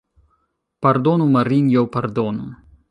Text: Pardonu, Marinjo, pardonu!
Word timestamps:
Pardonu, 0.85 1.29
Marinjo, 1.37 1.85
pardonu! 1.99 2.53